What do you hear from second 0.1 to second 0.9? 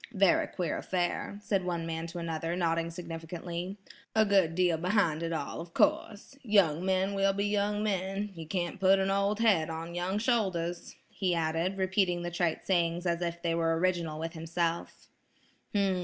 "Very queer